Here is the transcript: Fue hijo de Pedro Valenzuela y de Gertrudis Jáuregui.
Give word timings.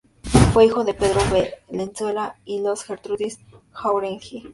Fue 0.51 0.65
hijo 0.65 0.83
de 0.83 0.95
Pedro 0.95 1.21
Valenzuela 1.69 2.33
y 2.43 2.59
de 2.59 2.75
Gertrudis 2.75 3.37
Jáuregui. 3.71 4.49